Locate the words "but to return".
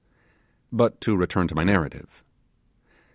0.71-1.47